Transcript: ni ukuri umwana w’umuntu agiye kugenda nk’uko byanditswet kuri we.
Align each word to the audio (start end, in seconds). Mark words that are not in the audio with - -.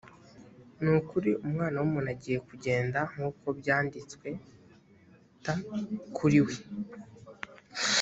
ni 0.81 0.89
ukuri 0.99 1.31
umwana 1.45 1.75
w’umuntu 1.77 2.09
agiye 2.15 2.39
kugenda 2.49 2.99
nk’uko 3.11 3.45
byanditswet 3.59 4.35
kuri 6.17 6.39
we. 6.45 6.55